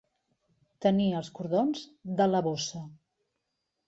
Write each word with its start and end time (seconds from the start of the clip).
Tenir 0.85 1.09
els 1.19 1.29
cordons 1.39 1.83
de 2.21 2.27
la 2.31 2.41
bossa. 2.47 2.81